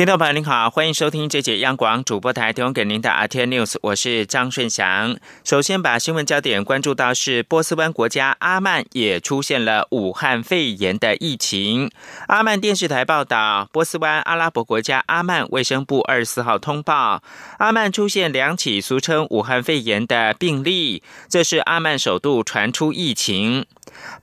[0.00, 5.18] 听众朋友您好，欢迎收听这节央广主播台提供给您的 RT News，我是张顺祥。
[5.44, 11.90] 首先把新闻焦点关注到是波斯湾国家阿曼也出现了武汉肺炎的疫情。
[12.28, 17.22] 阿曼电视台报道，波斯湾阿拉伯国家阿曼卫生部二十四号通报，
[17.58, 23.66] 阿曼出现两起俗称武汉肺炎的病例，这是阿曼首度传出疫情。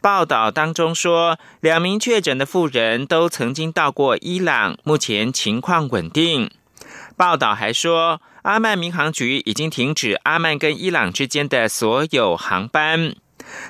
[0.02, 6.49] 报道当中说，两名确诊的妇人都曾经到过伊朗，目前情况况稳定。
[7.17, 13.13] 报道还说，阿曼民航局已经停止阿曼跟伊朗之间的所有航班。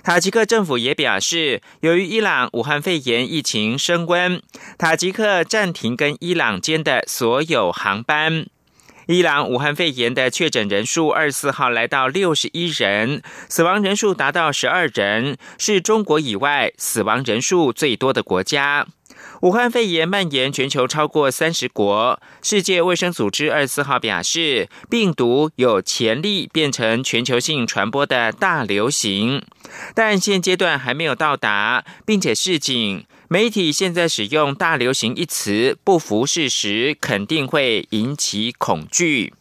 [0.04, 4.40] 塔吉克政府也表示，由于伊朗武汉肺炎疫情升温，
[4.78, 8.46] 塔吉克暂停跟伊朗间的所有航班。
[9.08, 18.86] 伊朗武汉肺炎的确诊人数二十四号来到六十一人，死亡人数达到十二人，是中国以外死亡人数最多的国家。
[19.42, 29.44] 武汉肺炎蔓延全球超过三十国，世界卫生组织二十四号表示，病毒有潜力变成全球性传播的大流行，
[29.94, 33.06] 但现阶段还没有到达，并且示警。
[33.30, 39.34] 媒体现在使用“大流行”一词不符事实，肯定会引起恐惧。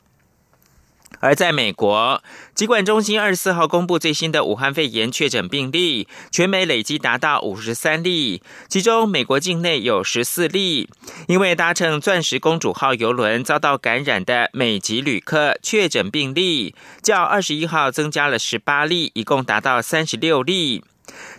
[1.20, 2.22] 而在美国，
[2.54, 10.88] 疾管中心二十四号公布最新的武汉肺炎确诊病例，全美累计达到五十三例，其中美国境内有十四例。
[11.28, 20.84] 因为搭乘“钻石公主号”游轮遭到感染的美籍旅客确诊病例，较二十一号增加了十八例，一共达到三十六例。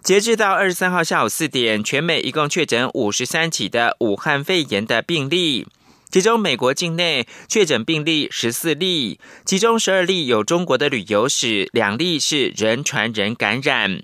[0.02, 5.67] 截至到二十三号下午四点，全美一共确诊五十三起的武汉肺炎的病例，
[6.10, 14.02] 其中美国境内确诊病例十四例，其中十二例有中国的旅游史，两例是人传人感染。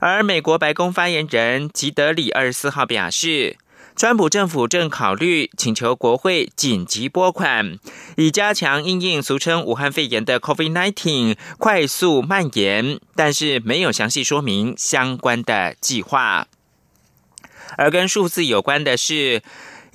[0.00, 3.56] 而美国白宫发言人吉德里二十四号表示。
[3.96, 7.80] 川普政府正考虑请求国会紧急拨款，
[8.16, 16.46] 以加强应应俗称武汉肺炎的 COVID-19 快速蔓延，但是没有详细说明相关的计划。
[17.76, 19.42] 而跟数字有关的是，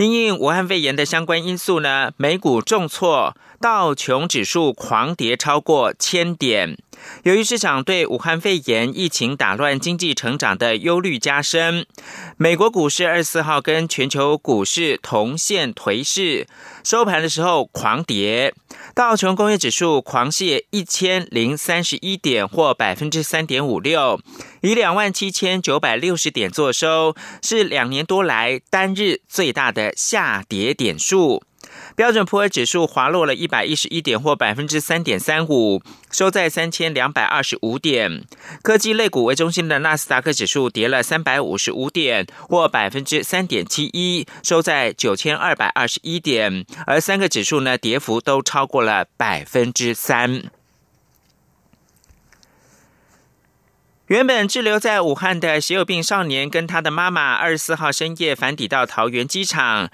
[0.04, 6.78] 因应武汉肺炎的相关因素呢，美股重挫，道琼指数狂跌超过千点。
[7.24, 11.86] 由于市场对武汉肺炎疫情打乱经济成长的忧虑加深，
[12.38, 16.48] 美国股市二十四号跟全球股市同线颓势，
[16.84, 18.54] 收盘的时候狂跌，
[18.96, 24.20] 道琼工业指数狂泻一千零三十一点，或百分之三点五六，
[24.62, 31.42] 以两万七千九百六十点作收，是两年多来单日最大的下跌点数。
[31.96, 35.82] 标准普尔指数滑落了一百一十一点，或百分之三点三五，
[36.12, 38.26] 收在三千两百二十五点。
[38.64, 46.66] 科技类股为中心的纳斯达克指数跌了三百五十五点，或百分之三点七一，收在九千二百二十一点。
[46.88, 50.44] 而三个指数呢，跌幅都超过了百分之三。
[54.08, 59.90] 原本滞留在武汉的血友病少年跟他的妈妈，二十四号深夜返抵到桃园机场。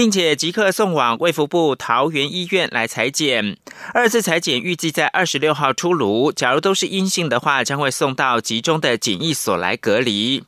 [0.00, 3.58] 并且即刻送往卫福部桃园医院来裁剪，
[3.92, 6.32] 二次裁剪预计在二十六号出炉。
[6.32, 10.42] 假如都是阴性的话，将会送到集中的检疫所来隔离。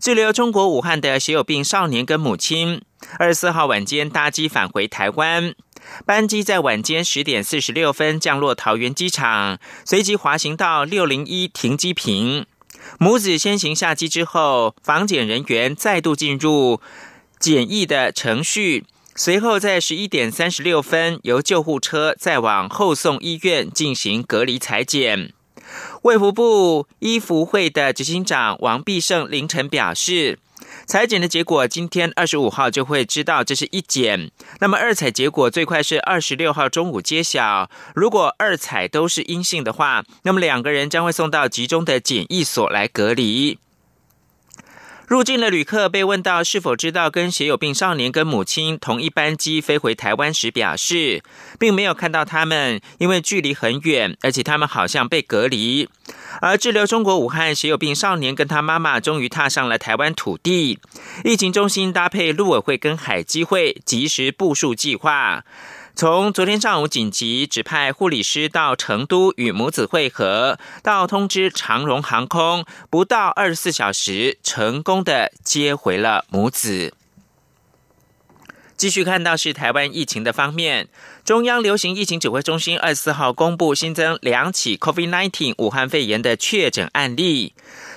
[0.00, 2.80] 滞留中国武汉的血友病少年跟母亲，
[3.18, 5.54] 二十四号晚间搭机返回台湾，
[6.06, 12.46] 班机在晚间十点四十六分降落桃园机场，随即滑行到六零一停机坪。
[12.98, 16.80] 母子先行下机之后，防检人员再度进入。
[17.38, 25.32] 检疫的程序，随后在十一点三十六分由救护车再往后送医院进行隔离裁剪。
[26.02, 30.38] 卫福部医福会的执行长王必胜凌晨表示，
[30.86, 34.30] 裁剪的结果今天二十五号就会知道这是一检，
[34.60, 37.68] 那么二采结果最快是二十六号中午揭晓。
[37.94, 43.58] 如果二采都是阴性的话，那么两个人将会送到集中的检疫所来隔离。
[45.06, 51.22] 入境的旅客被问到是否知道跟血友病少年跟母亲同一班机飞回台湾时，表示
[51.60, 55.88] 并没有看到他们，因为距离很远，而且他们好像被隔离。
[56.40, 60.80] 而滞留中国武汉血友病少年跟他妈妈终于踏上了台湾土地，
[61.22, 65.44] 疫情中心搭配陆委会跟海基会及时部署计划。
[65.96, 76.92] 从昨天上午紧急指派护理师到成都与母子会合，到通知长荣航空，不到二十四小时成功的接回了母子。
[78.76, 80.88] 继续看到是台湾疫情的方面，
[81.24, 87.54] 中央流行疫情指挥中心二十四号公布新增两起 COVID-19 武汉肺炎的确诊案例，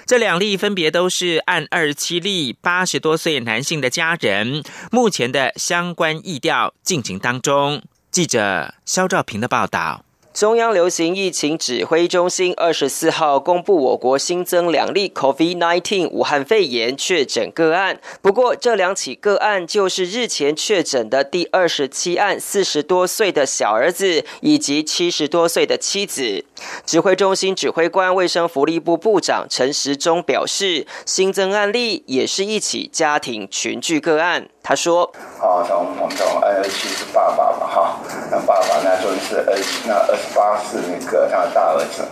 [0.10, 7.84] 这两例分别都是按二十七例八十多岁男性的家人，目前的相关疫调进行当中。
[8.10, 10.04] 记者肖兆平的报道。
[10.40, 18.00] 中央流行疫情指挥中心二十四号公布，我国新增两例 COVID-19 武汉肺炎确诊个案。
[18.22, 26.46] 不过，这两起个案就是日前确诊的第二十七案四十多岁的小儿子以及七十多岁的妻子。
[26.86, 34.48] 指挥中心指挥官、卫生福利部部长陈时中表示，新增案例也是一起家庭群聚个案。
[34.64, 38.00] 他说：“啊，从我们从二十七是爸爸嘛，哈，
[38.32, 42.04] 那爸爸那就是二那二十八是那个他的大儿子，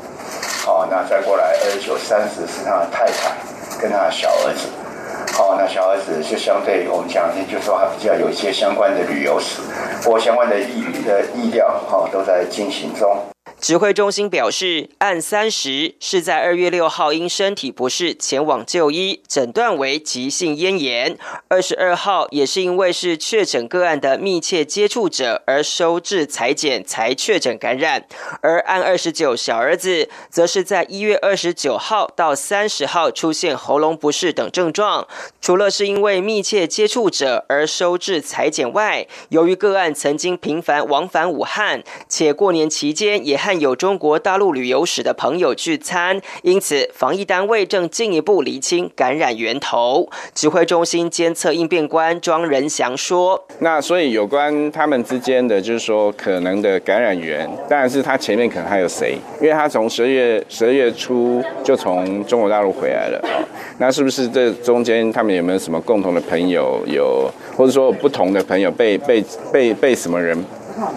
[0.65, 3.35] 哦，那再过来二十九、三十是他的太太
[3.79, 4.67] 跟他的小儿子，
[5.37, 9.61] 哦，那小儿子就相对于我们讲，就说他比较有一些相关的旅游史，
[10.03, 13.15] 或相关的意的意料，哈，都在进行中。”
[13.59, 21.15] 指挥中心表示，案三十是在二月六号因身体不适前往就医，诊断为急性咽炎；
[21.47, 28.05] 二十二号也是因为是确诊个案的密切接触者而收治裁剪才确诊感染。
[28.41, 35.07] 而案二十九小儿子，则是在一月二十九号到三十号出现喉咙不适等症状，
[35.41, 43.36] 除了是因为密切接触者而收治裁剪外，由于个案曾经频繁往返武汉，且过年期间也。
[43.37, 50.09] 和有中国大陆旅游史的朋友聚餐，因此防疫单位正进一步厘清感染源头。
[50.33, 63.21] 指挥中心监测应变官庄仁祥说：“那所以有关他们之间的，就是说可能的感染源，当然是他前面可能还有谁，因为他从十二月十二月初就从中国大陆回来了。
[63.77, 70.37] 那是不是这中间他们有没有什么共同的朋友，有或者说不同的朋友被被被被什么人？”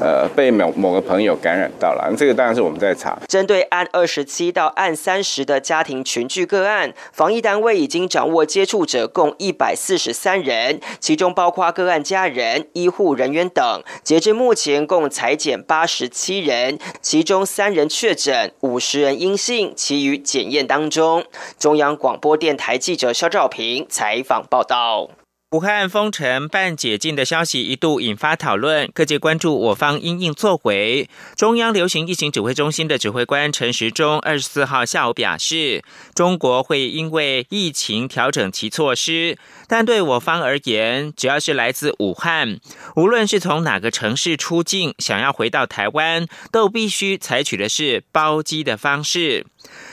[0.01, 3.19] 呃，被某某个朋友感染到了，这个当然是我们在查。
[3.27, 13.83] 针对按二十七到按三十的家庭群聚个案，防疫单位已经掌握接触者共一百四十三人，其中包括个案家人、医护人员等。
[14.03, 21.25] 截至目前，共裁减八十七人，其中三人确诊，五十人阴性，其余检验当中。
[21.59, 25.20] 中央广播电台记者肖兆平采访报道。
[25.53, 31.11] 武汉封城半解禁的消息一度引发讨论，各界关注我方因应作为。
[31.35, 35.83] 中央流行疫情指挥中心的指挥官陈时中二十四号下午表示，
[36.15, 39.37] 中国会因为疫情调整其措施，
[39.71, 42.59] 但对我方而言，只要是来自武汉，
[42.97, 49.47] 无论是从哪个城市出境，想要回到台湾，都必须采取的是包机的方式。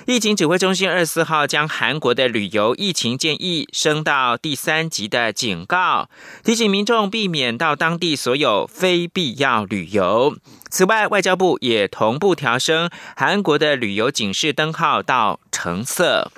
[0.07, 6.09] 疫情指挥中心二十四号将韩国的旅游疫情建议升到第三级的警告，
[6.43, 10.35] 提醒民众避免到当地所有非必要旅游。
[10.71, 16.31] 此外，外交部也同步调升韩国的旅游警示灯号到橙色。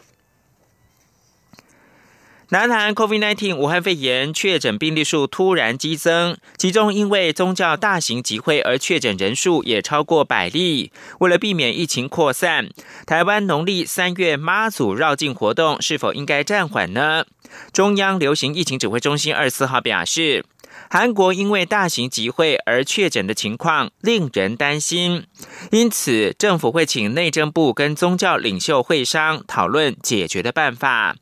[2.51, 10.92] 南韩 COVID-19 武汉肺炎确诊病例数突然激增，其中因为宗教大型集会而确诊人数也超过百例。
[11.19, 12.69] 为了避免疫情扩散，
[13.06, 17.24] 台湾农历三月妈祖绕境活动是否应该暂缓呢？
[17.72, 20.44] 中央流行疫情指挥中心二十四号表示，
[20.90, 25.27] 韩国因为大型集会而确诊的情况令人担心，
[25.70, 31.15] 因此政府会请内政部跟宗教领袖会商讨论解决的办法。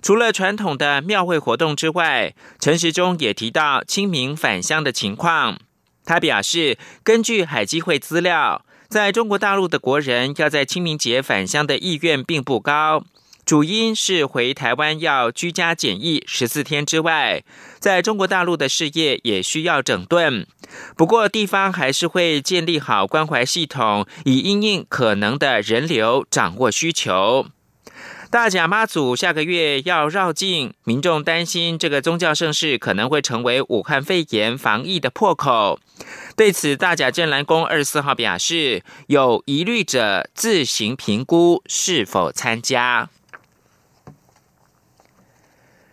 [0.00, 5.58] 除了传统的庙会活动之外，陈时中也提到清明返乡的情况。
[6.04, 13.04] 他表示，根据海基会资料，在中国大陆的国人要在清明节返乡的意愿并不高，
[13.46, 17.44] 主因是回台湾要居家检疫十四天之外，
[17.78, 20.46] 在中国大陆的事业也需要整顿。
[20.96, 27.46] 不过，地方还是会建立好关怀系统，以应应可能的人流，掌握需求。
[28.32, 35.78] 大甲妈祖下个月要绕境，民众担心这个宗教盛事可能会成为武汉肺炎防疫的破口。
[36.34, 43.10] 对此，大甲镇澜宫二十四号表示，有疑虑者自行评估是否参加。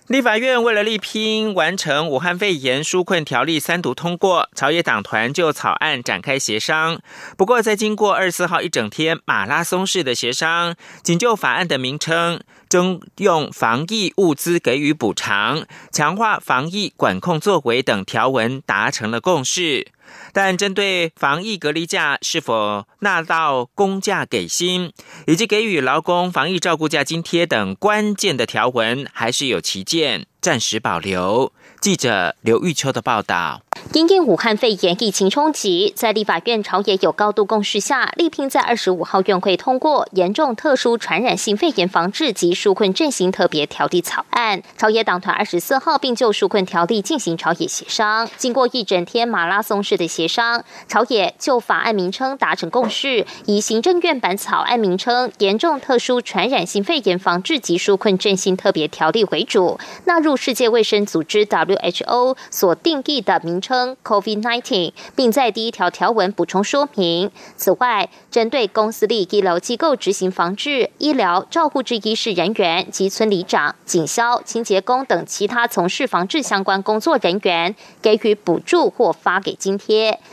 [0.10, 7.00] 立法院为了力拼完成武汉肺炎纾困条例三读通过，朝野党团就草案展开协商。
[7.38, 19.90] 不过，在经过二十四号一整天马拉松式的协商，仅就法案的名称、征用防疫物资给予补偿、强化防疫管控作为等条文达成了共识。
[20.34, 24.92] 但针对防疫隔离假是否纳到公假给薪，
[25.28, 30.26] 以及给予劳工防疫照顾假津贴等关键的条文，还是有歧见。
[30.42, 31.52] 暂时保留。
[31.82, 33.62] 记者刘玉秋的报道。
[33.94, 44.64] 因应武汉肺炎疫情冲击，在立法院朝野有高度共识下，力拼在二十五号院会通过《严重特殊传染性肺炎防治及纾困振兴特别条例》草案。
[44.78, 63.98] 朝野党团二十四号并就纾困条例进行朝野协商，经过一整天马拉松式的协商，朝野就法案名称达成共识，以行政院版草案名称《严重特殊传染性肺炎防治及纾困振兴特别条例》为主，纳入世界卫生组织 WHO 所定义的名称。
[64.04, 67.30] COVID-19，并在第一条条文补充说明。
[67.58, 79.89] 此外，针对公司立医疗机构执行防治、医疗照护之医事人员及村里长、警消、清洁工等其他从事防治相关工作人员，给予补助或发给津贴；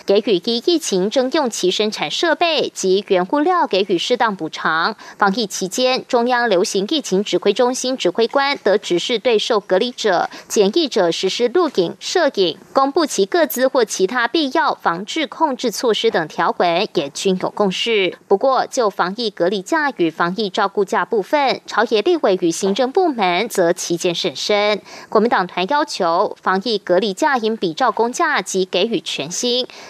[0.07, 4.97] 给予因疫情征用其生产设备及原物料给予适当补偿。
[5.19, 13.27] 防疫期间，中央流行疫情指挥中心指挥官得指示对受隔离者、检疫者实施录影、摄影，公布其。
[13.37, 18.17] 各自或其他必要防治控制措施等条文也均有共识。
[18.29, 24.81] 不过，就防疫隔离假与防疫照顾假部分，朝野立委与行政部门则旗舰甚深。
[25.09, 29.46] 国民党团要求，防疫隔离假应比照公假及给予全薪，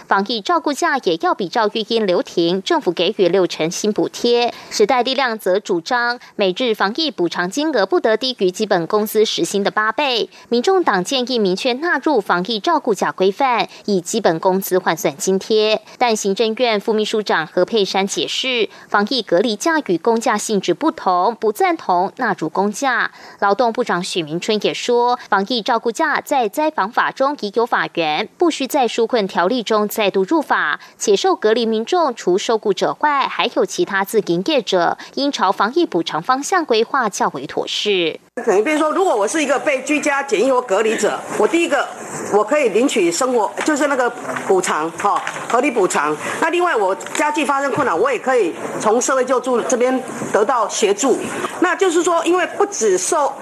[0.08, 4.52] 防疫照顾假也要比照育婴留停，政府给予六成新补贴。
[4.70, 10.28] 时代力量则主张，每日防疫补偿金额不得低于基本工资时薪的八倍。
[10.48, 13.32] 民众党建议明确纳入防疫照顾假规。
[13.36, 23.10] 范以基本工资换算津贴，但行政院副秘书长何佩珊解释，防疫隔离假与公假性质不同，不赞同纳入公假。
[23.40, 30.80] 劳动部长许明春也说，防疫照顾假在灾防法中已有法源，不需再纾困条条例中再度入法。
[30.98, 38.18] 且受隔离民众除受雇者外，还有其他自营业者，应朝防疫补偿方向规划较为妥适。
[38.44, 41.88] 等于比如说，如果我是一个被居家检疫或隔离者，我第一个
[42.34, 44.12] 我可以领取生活就是那个
[44.46, 46.14] 补偿，哈，合理补偿。
[46.38, 50.00] 那另外我家计发生困难，我也可以从社会救助这边
[50.34, 51.18] 得到协助。
[51.60, 53.32] 那就是说，因为不止受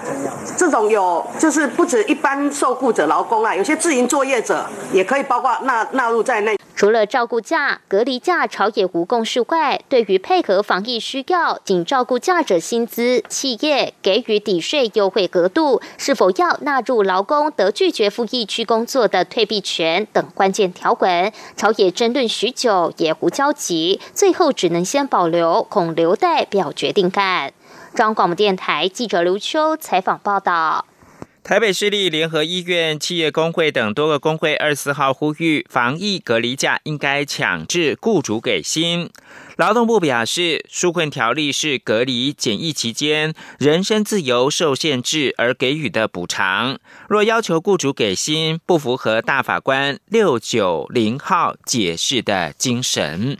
[0.55, 6.54] 这种有，就是不止一般受雇者劳工啊，有些自营作业者也可以包括纳纳入在内。
[6.75, 27.53] 除了照顾假、隔离假朝野无共识外，对于配合防疫需要仅照顾假者薪资，企业给予抵税优惠额度，是否要纳入劳工得拒绝赴疫区工作的退避权等关键条文，朝野争论许久也无交集，最后只能先保留，恐留待表决定干。
[27.95, 30.85] 中广播电台记者刘秋采访报道。
[31.45, 39.11] 台北市立联合医院、企业工会等多个工会二十四号呼吁，防疫隔离假应该强制雇主给薪。
[39.55, 53.37] 劳动部表示，纾困条例是隔离检疫期间人身自由受限制而给予的补偿，若要求雇主给薪，不符合大法官六九零号解释的精神。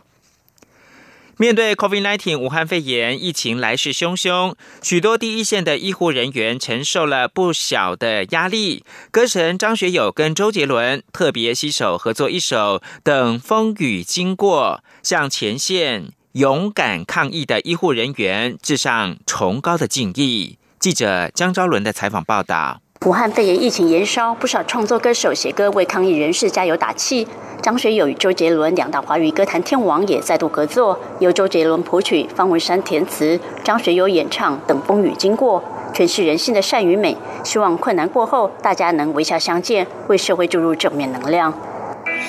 [1.38, 8.86] 面对 COVID-19 武汉肺炎疫情来势汹汹，许多第一线的医护人员承受了不小的压力。
[9.12, 20.58] 歌神张学友跟周杰伦特别携手合作一首《等风雨经过》，向前线勇敢抗疫的医护人员致上崇高的敬意。
[20.80, 22.85] 记者江昭伦的采访报道。
[23.04, 27.28] 武汉肺炎疫情延烧，不少创作歌手写歌为抗疫人士加油打气。
[27.62, 35.64] 张学友与周杰伦两大华语歌坛天王也再度合作，由周杰伦谱曲，方文山填词，张学友演唱《等风雨经过》，
[35.96, 37.16] 诠释人性的善与美。
[37.44, 41.54] 希望困难过后，大家能微笑相见，为社会注入正面能量。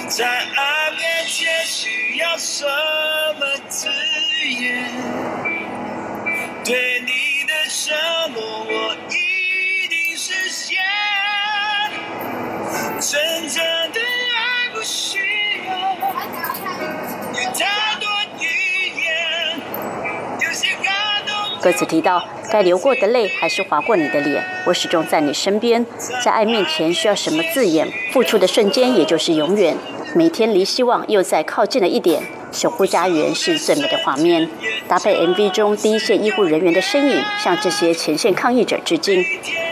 [0.08, 2.64] 在爱面前需要什
[3.38, 3.88] 么字
[4.60, 4.95] 眼？
[12.98, 13.62] 真正
[13.92, 15.18] 的爱不需
[15.68, 15.76] 要
[17.34, 18.08] 有太多
[18.40, 18.44] 语
[18.96, 19.60] 言。
[21.60, 25.84] 歌词提到，该流过的泪还是划过你的脸，我始终在你身边。
[26.24, 27.86] 在爱面前需要什么字眼？
[28.12, 29.76] 付出的瞬间也就是永远。
[30.14, 34.48] 每天离希望又再靠近了一点，守护家园是最美的画面。
[34.88, 39.22] 搭配 MV 中第一线医护人员的身影，向这些前线抗疫者致敬。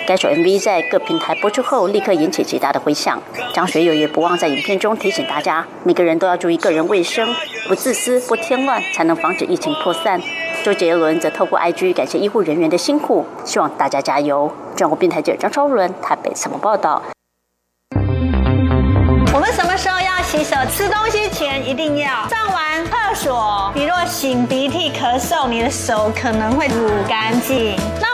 [0.06, 3.18] 该首 MV 在各平台播出后，立刻引起极大的回响。
[3.54, 7.26] 张学友也不忘在影片中提醒大家，每个人都要注意个人卫生，
[7.66, 10.20] 不自私，不添乱，才能防止疫情扩散。
[10.62, 14.52] 周杰伦则透过 IG 感谢医护人员的辛苦，希望大家加油。
[14.76, 17.02] 中国电台记者张超伦台北采访报道。
[19.32, 20.54] 我们什么时候要洗手？
[20.70, 23.72] 吃东西前一定要上完厕所。
[23.74, 27.74] 你若擤鼻涕、咳嗽，你的手可能会不干净。
[28.00, 28.13] 那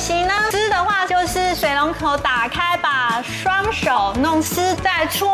[0.00, 0.34] 行呢？
[0.50, 1.20] 湿的话就。
[1.20, 5.28] 就是水龙头打开，把双手弄湿再搓，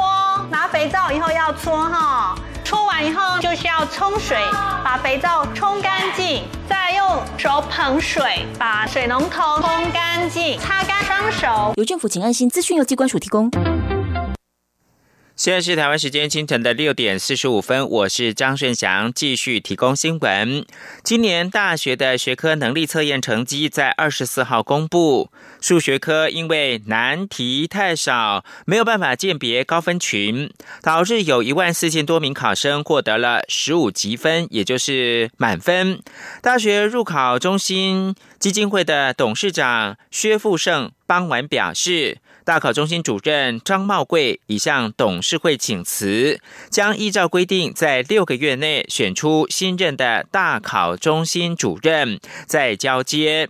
[0.50, 2.34] 拿肥皂以后要搓哈。
[2.64, 4.36] 搓完以后就是要冲水，
[4.82, 11.72] 把肥皂冲干净，再用手捧水把水龙头冲干净，擦干双手。
[11.76, 13.48] 由政府请安心资讯由机关署提供。
[15.46, 20.66] 现在是台湾时间清晨的六点四十五分，我是张顺祥，继续提供新闻。
[21.04, 30.50] 今年大学的学科能力测验成绩在二十四号公布，数学科因为难题太少，没有办法鉴别高分群，
[30.82, 36.00] 导致有一万四千多名考生获得了十五级分，也就是满分。
[36.42, 42.18] 大学入考中心基金会的董事长薛富盛傍晚表示。
[42.46, 53.48] 大考中心主任张茂贵已向董事会请辞，将依照规定在六个月内选出新任的大考中心主任，再交接。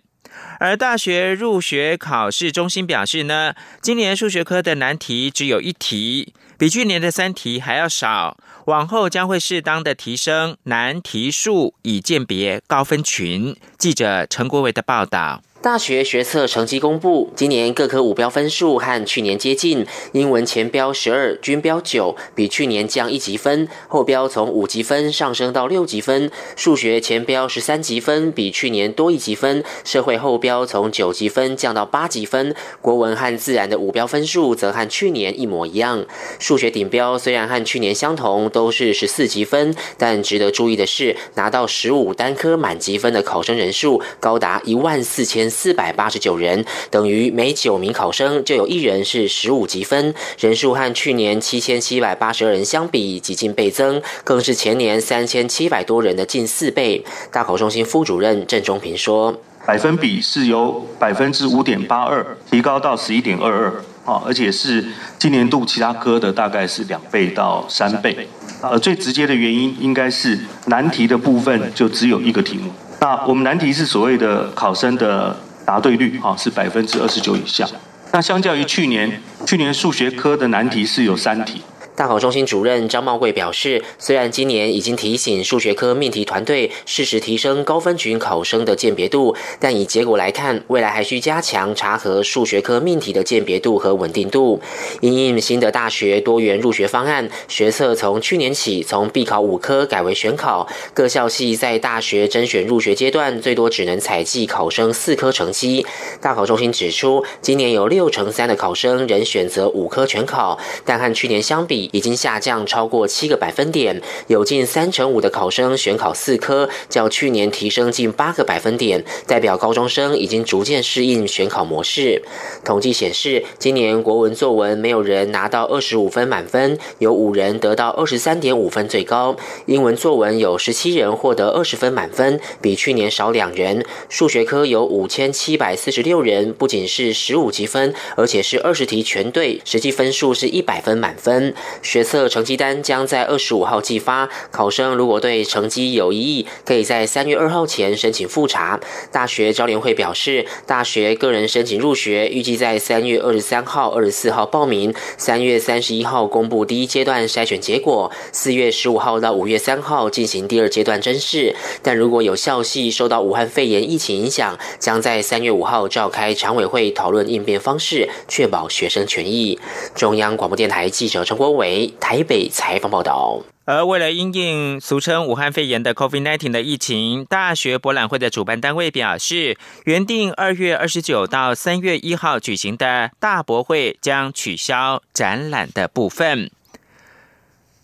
[0.58, 13.54] 而大学入学考试中心表示呢，今年数学科的难题只有一题，比去年的三题还要少，往后将会适当的提升难题数，以鉴别高分群。
[13.76, 15.42] 记者陈国伟的报道。
[15.66, 19.84] 大学学测成绩公布，今年各科五标分数和去年接近。
[20.12, 26.30] 英文前标十二，均标九，比去年降一级分；后标从五级分上升到六级分。
[26.54, 32.54] 数学前标十三级分，比去年多一级分；社会后标从九级分降到八级分。
[32.80, 36.06] 国文和自然的五标分数则和去年一模一样。
[36.38, 45.50] 数学顶标虽然和去年相同，都是十四级分，但值得注意的是，拿到十五单科满级分的考生人数高达一万四千。
[45.56, 57.02] 四百八十九人，等于每九名考生就有一人是十五级分，人数和去年七千七百八十二人相比，几近倍增，更是前年三千七百多人的近四倍。
[57.32, 59.34] 大考中心副主任郑中平说
[59.64, 64.84] ：“百分比是由百分之五点八二提高到十一点二二，啊，而且是
[65.18, 68.28] 今年度其他科的大概是两倍到三倍。
[68.60, 72.70] 呃，最直接的原因应该是难题的部分就只有一个题目。
[73.00, 77.68] 那我们难题是所谓的考生的。”答对率啊是百分之二十九以下，
[78.12, 81.60] 那相较于去年，去年数学科的难题是有三题。
[81.96, 94.60] 大考中心主任张茂贵表示，虽然今年已经提醒数学科命题团队适时提升高分群考生的鉴别度，但以结果来看，未来还需加强查核数学科命题的鉴别度和稳定度。
[95.00, 105.86] 因应新的大学多元入学方案，学测从去年起从必考五科改为选考，各校系在大学甄选入学阶段最多只能采集考生四科成绩。
[106.20, 111.85] 大考中心指出，今年有六成三的考生仍选择五科全考，但和去年相比。
[111.92, 122.22] 已经下降超过七个百分点，有近三成五的考生选考四科，较去年提升近八个百分点，代表高中生已经逐渐适应选考模式。
[122.64, 129.36] 统计显示，今年国文作文没有人拿到二十五分满分，有五人得到二十三点五分最高。
[129.66, 133.84] 英文作文有十七人获得二十分满分，比去年少两人。
[134.08, 141.54] 数学科有五千七百四十六人，不仅是十五级分，而且是二十题全对，实际分数是一百分满分。
[141.82, 148.80] 学测成绩单将在二十五号寄发，考生如果对成绩有异议，可以在三月二号前申请复查。
[149.12, 161.54] 大学招联会表示，大学个人申请入学，预计在三月二十三号、二十四号报名，三月三十一号公布第一阶段筛选结果，四月十五号到五月三号进行第二阶段甄试。
[161.82, 169.58] 但如果有效系受到武汉肺炎疫情影响，将在三月五号召开常委会讨论应变方式，确保学生权益。
[169.94, 171.65] 中央广播电台记者陈国伟。
[172.00, 173.42] 台北采访报道。
[173.64, 186.50] 而为了应应俗称武汉肺炎的 COVID-19 的疫情，大学博览会的主办单位表示，原定二月二十九到三月一号举行的大博会将取消展览的部分。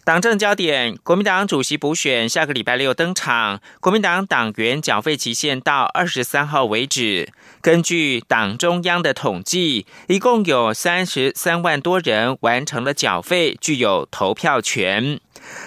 [0.04, 3.60] 党政焦点：国民党主席补选下个礼拜六登场。
[3.78, 7.32] 国民党党员缴费期限到二十三号为止。
[7.60, 15.20] 根据党中央的统计，一共有三十三万多人完成了缴费，具有投票权。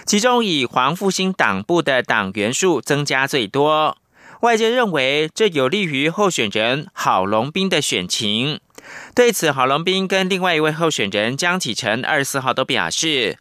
[0.05, 3.97] 其中以黄复兴党部的党员数增加最多。
[4.41, 8.59] 外界认为这有利于候选人郝龙斌的选情。
[9.15, 13.37] 对此，郝龙斌跟另外一位候选人江启臣二十四号都表示。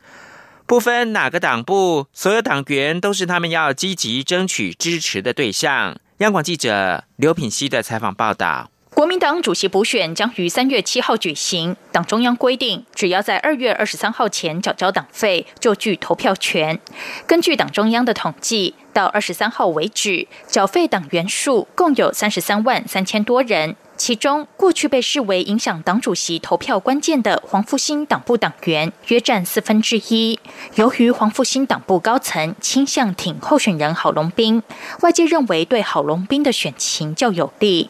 [0.66, 5.98] 不分哪个党部，所有党员都是他们要积极争取支持的对象。
[6.18, 16.80] 央广记者刘品希的采访报道：国民党主席补选将于三月七号举行，党中央规定，只要在二月二十三号前缴交党费，就具投票权。
[17.26, 23.76] 根据党中央的统计，到二十三号为止，缴费党员数共有三十三万三千多人。
[23.96, 30.38] 其中，过去被视为影响党主席投票关键的黄复兴党部党员约占四分之一。
[30.74, 34.62] 由于黄复兴党部高层倾向挺候选人郝龙斌，
[35.02, 37.88] 外界认为对郝龙斌的选情较有利。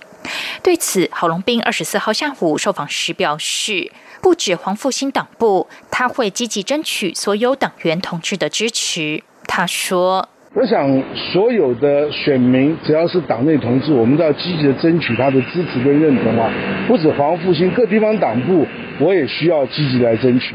[0.63, 3.91] 对此，郝龙斌二十四号下午受访时表示，
[4.21, 9.23] 不止黄复兴党部，他会积极争取所有党员同志的支持。
[9.47, 10.29] 他说。
[10.57, 16.49] 我想，所有的选民只要是党内同志，我们都要积极的争取他的支持跟认同啊！
[16.87, 18.65] 不止黄复兴，各地方党部，
[19.01, 20.55] 我也需要积极来争取。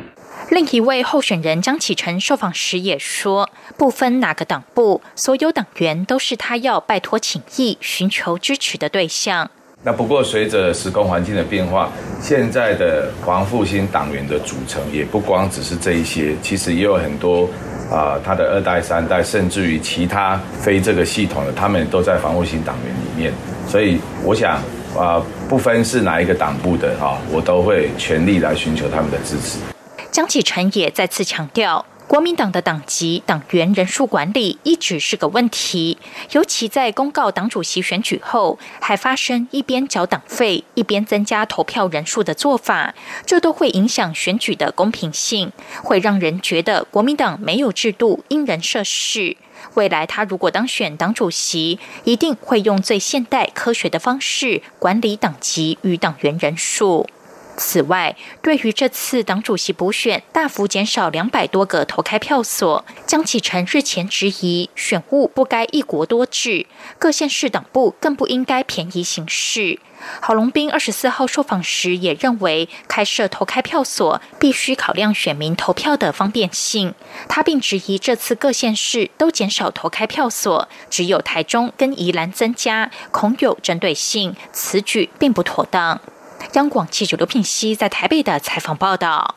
[0.51, 9.51] 另一位候选人张启成受访时也说，不分哪个党部，所有党员都是他要拜托请意、寻求支持的对象。
[9.83, 17.49] 那不过，随着时空环境的变化，现在的黄复兴党员的组成也不光只是这一些，其实也有很多。
[17.89, 23.33] 啊，他的二代、三代，甚至于其他非这个系统的，他们都在防护型党员里面。
[23.67, 24.61] 所以，我想
[24.97, 29.59] 啊，不分是哪一个党部的哈，我都会全力来寻求他们的支持。
[30.11, 31.85] 江启臣也再次强调。
[32.09, 35.99] 国民党的党籍党员人数管理一直是个问题，
[36.31, 42.95] 尤其在公告党主席选举后，还发生一边缴党费一边增加投票人数的做法，
[43.27, 45.51] 这都会影响选举的公平性，
[45.83, 49.37] 会让人觉得国民党没有制度，因人设事。
[49.75, 57.07] 未来他如果当选党主席，一定会用最现代科学的方式管理党籍与党员人数。
[57.59, 66.65] 此外，对于这次党主席补选大幅减少两百多个投开票所，江启臣日前质疑选务不该一国多制，
[66.97, 69.77] 各县市党部更不应该便宜行事。
[70.21, 76.95] 郝龙斌二十四号受访时也认为，开设投开票所必须考量选民投票的方便性。
[77.27, 85.99] 他并质疑这次各县市都减少投开票所，只有台中跟宜兰增加，恐有针对性，此举并不妥当。
[86.53, 89.35] 央广记者刘品熙在台北的采访报道：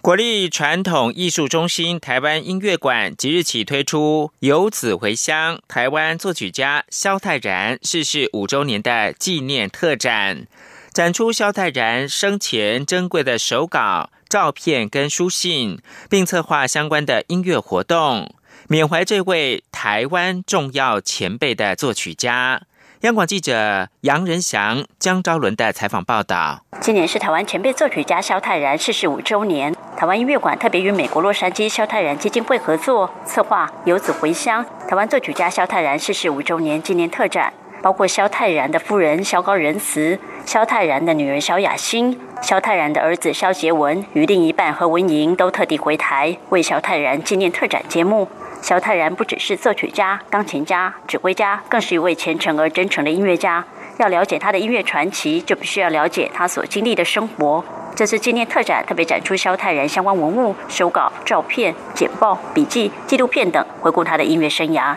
[0.00, 10.46] 国立传统艺术中心台湾音乐馆即日起推出《游子回乡》台湾作曲家萧泰然逝世五周年的纪念特展，
[10.92, 18.34] 展出萧泰然生前珍贵的手稿、照片跟书信，并策划相关的音乐活动，
[18.68, 22.62] 缅怀这位台湾重要前辈的作曲家。
[23.00, 48.28] 央广记者杨仁祥、江昭伦的采访报道：今年是台湾前辈作曲家萧泰然逝世五周年，台湾音乐馆特别与美国洛杉矶萧泰然基金会合作，策划《游子回乡》台湾作曲家萧泰然逝世五周年纪念特展，包括萧泰然的夫人萧高仁慈、萧泰然的女儿萧雅欣、萧泰然的儿子萧杰文与另一半何文莹都特地回台为萧泰然纪念特展节目。
[48.62, 53.64] 萧泰然不只是作曲家、钢琴家、指挥家，更是一位虔诚而真诚的音乐家。
[53.98, 57.62] 要了解他的音乐传奇，就必须要了解他所经历的生活。
[57.94, 64.94] 这次纪念特展特别展出萧泰然相关文物、手稿、照片、简报、笔记、纪录片等，回顾他的音乐生涯。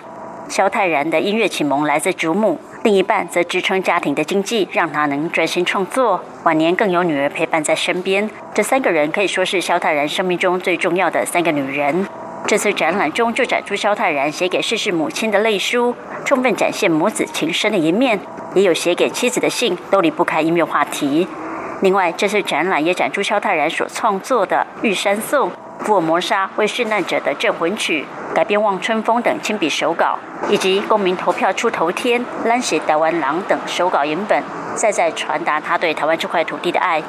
[0.48, 6.24] 萧泰然的音乐启蒙来自祖母，另一半则支撑家庭的经济，让他能专心创作。
[6.44, 12.06] 晚年更有女儿陪伴在身边，这三个人可以说是萧泰然生命中最重要的三个女人。
[12.46, 18.20] 这次展览中就展出萧泰然写给逝世母亲的泪书，充分展现母子情深的一面；
[18.54, 21.28] 也有写给妻子的信，都离不开音乐话题。
[21.82, 25.50] 另外，这次展览也展出萧泰然所创作的《玉山颂》
[25.86, 34.44] 《福尔摩沙为殉难者的镇魂曲》改编《望春风》等亲笔手稿，以及《公民投票出头天》《蓝血台湾狼》等手稿影本，
[34.76, 37.02] 再再传达他对台湾这块土地的爱。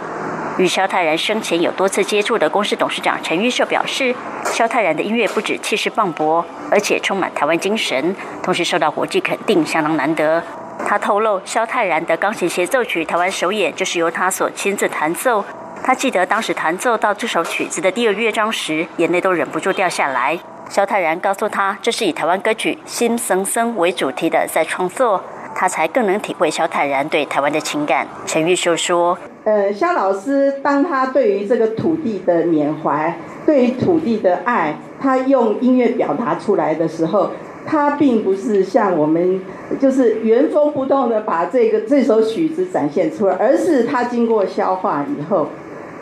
[0.57, 4.15] 与萧泰然生前有多次接触的公司董事长陈玉寿表示，
[4.45, 10.43] 萧泰然的音乐不止气势磅礴，而且充满台湾精神，同时受到国际肯定，相当难得。
[10.87, 15.45] 他透露，萧泰然的钢琴协奏曲台湾首演就是由他所亲自弹奏。
[15.83, 20.39] 他记得当时弹奏到这首曲子的第二乐章时，眼泪都忍不住掉下来。
[20.71, 25.23] 萧泰然告诉他，这是以台湾歌曲《心森森》为主题的在创作，
[25.55, 28.07] 他才更能体会萧泰然对台湾的情感。
[28.27, 29.17] 陈玉秀说。
[29.45, 37.31] 呃，肖老师当他对于这个土地的缅怀，对于土地的爱，他用音乐表达出来的时候，
[37.67, 39.41] 他并不是像我们
[39.79, 45.49] 就是原封不动的把这个这首曲子展现出来，而是他经过消化以后，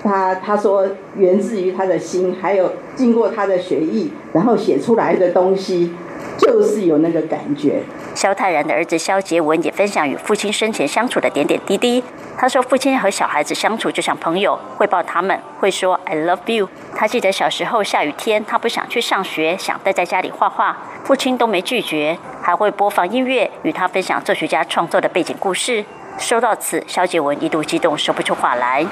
[0.04, 0.86] 他他说
[1.16, 5.92] 源自于他的心，还有经过他的学艺，然后写出来的东西。
[6.38, 7.82] 就是有那个感觉。
[8.14, 12.02] 萧泰然的儿子萧杰文也分享与父亲生前相处的点点滴滴。
[12.36, 16.68] 他说，父亲和小孩子相处就像朋友，会抱他们，会说 “I love you”。
[16.96, 25.84] 他记得小时候下雨天，他不想去上学，想待在家里画画，父亲都没拒绝，还会播放音乐与他分享作曲家创作的背景故事。
[26.18, 28.84] 收到此，肖杰文一度激动说不出话来。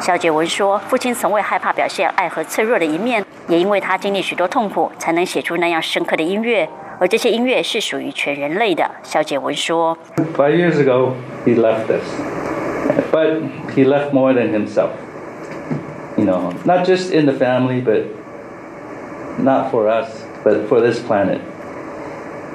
[0.00, 6.68] 肖杰文说：“父亲从未害怕表现爱和脆弱的一面，也因为他经历许多痛苦，才能写出那样深刻的音乐。
[6.98, 9.96] 而这些音乐是属于全人类的。”肖杰文说
[10.36, 11.12] ：“Five years ago,
[11.44, 12.04] he left us,
[13.12, 13.40] but
[13.74, 14.90] he left more than himself.
[16.16, 18.04] You know, not just in the family, but
[19.38, 20.08] not for us,
[20.44, 21.38] but for this planet.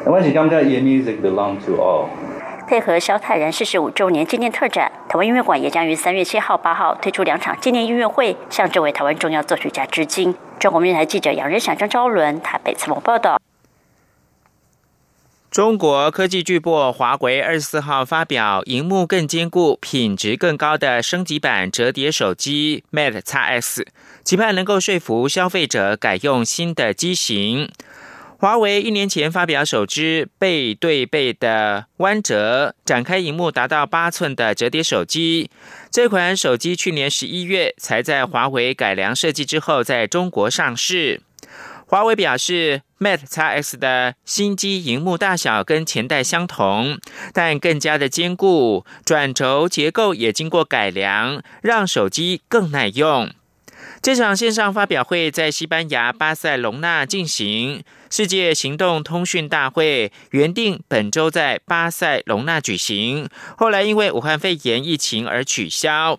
[0.06, 2.08] And when he comes out, your music belongs to all.”
[2.66, 10.34] 配合萧泰然逝世五周年纪念特展，台湾音乐馆也将于三月七号、八号推出两场纪念音乐会，向这位台湾重要作曲家致敬。
[10.60, 13.38] 中国电台记者杨仁祥、张昭伦台北采访报道。
[15.54, 23.86] 中国科技巨擘华为二十四号发表荧幕更坚固、品质更高的升级版折叠手机 Mate X S，
[24.24, 27.70] 期盼能够说服消费者改用新的机型。
[28.40, 35.52] 华为一年前发表首支背对背的弯折展开荧幕达到八寸的折叠手机，
[35.92, 41.22] 这款手机去年十一月才在华为改良设计之后在中国上市。
[41.94, 46.98] 华为表示，Mate X S 的新机荧幕大小跟前代相同，
[47.32, 53.30] 但更加的坚固，转轴结构也经过改良，让手机更耐用。
[54.02, 57.84] 这场线上发表会在西班牙巴塞隆纳进行。
[58.10, 66.18] 世界行动通讯大会原定本周在巴塞隆纳举行，后来因为武汉肺炎疫情而取消。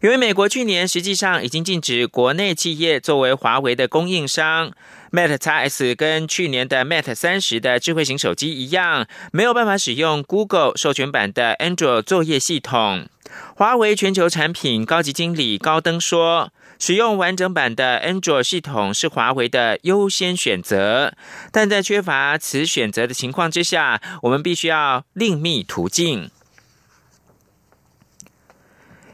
[0.00, 4.72] 由于美国去年实际上已经禁止国内企业作为华为的供应商
[5.12, 13.10] ，Mate X S 跟去年的 Mate 三十的智慧型手机一样，没有办法使用 Google 授权版的 Android 作业系统。
[13.54, 21.12] 华为全球产品高级经理高登说：“使用完整版的 Android 系统是华为的优先选择，
[21.52, 26.30] 但在缺乏此选择的情况之下，我们必须要另觅途径。”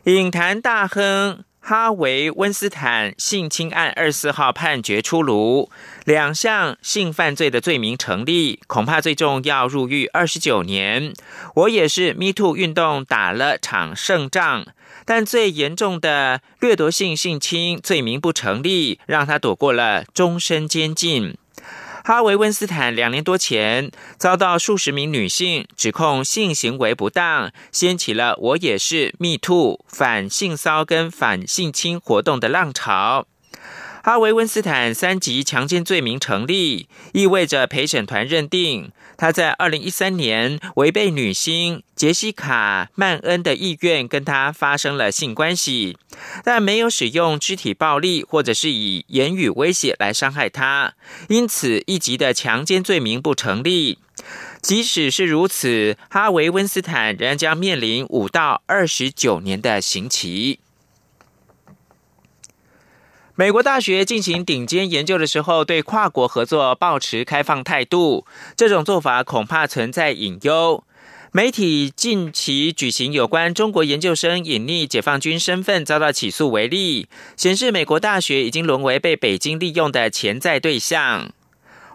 [0.06, 1.42] 影坛大亨。
[1.58, 5.68] 哈维·温斯坦性侵案二四号判决出炉，
[6.04, 11.12] 两项性犯罪的罪名成立，恐怕最重要入狱二十九年。
[11.56, 14.64] 我也是 Me Too 运动打了场胜仗，
[15.04, 21.36] 但最严重的掠夺性性侵罪名不成立，让他躲过了终身监禁。
[22.06, 33.26] 哈维·温斯坦两年多前遭到数十名女性指控性行为不当，掀起了“我也是 Me Too” 反性骚跟反性侵活动的浪潮。
[34.06, 45.98] 哈维·温斯坦三级强奸罪名成立，意味着陪审团认定他在二零一三年违背女星杰西卡·曼恩的意愿，跟他发生了性关系，
[46.44, 50.94] 但没有使用肢体暴力或者是以言语威胁来伤害他，
[51.28, 53.98] 因此一级的强奸罪名不成立。
[54.62, 60.60] 即使是如此，哈维·温斯坦仍将面临五到二十九年的刑期。
[63.38, 68.24] 美国大学进行顶尖研究的时候，对跨国合作保持开放态度，
[68.56, 70.82] 这种做法恐怕存在隐忧。
[71.32, 81.26] 媒体近期举行有关中国研究生隐匿解放军身份遭到起诉为例，显示美国大学已经沦为被北京利用的潜在对象。《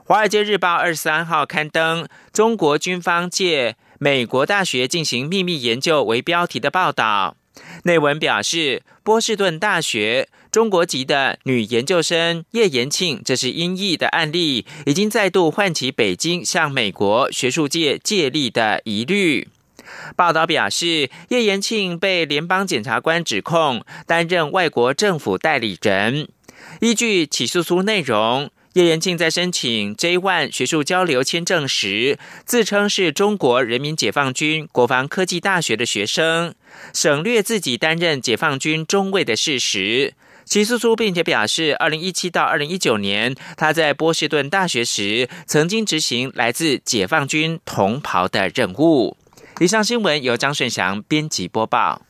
[0.05, 7.35] 华尔街日报》二十三号刊登“中国军方借美国大学进行秘密研究”为标题的报道。
[7.83, 19.47] 内文表示，波士顿大学中国籍的女研究生叶延庆，这是音译的案例，已经再度唤起北京向美国学术界借力的疑虑。
[20.17, 26.27] 报道表示，叶延庆被联邦检察官指控担任外国政府代理人，
[26.81, 28.51] 依据起诉书内容。
[28.73, 36.55] 叶延庆在申请 J One 学术交流签证时，自称是中国人民解放军国防科技大学的学生，
[36.93, 40.13] 省略自己担任解放军中尉的事实。
[40.51, 49.15] 起诉书并且表示，二零一七到二零一九年，他在波士顿大学时曾经执行来自解放军同袍的任务。
[49.61, 52.01] 以上新闻由张顺祥编辑播报。